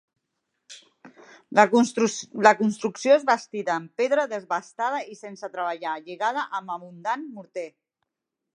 [2.47, 7.69] La construcció és bastida en pedra desbastada i sense treballar, lligada amb abundant morter.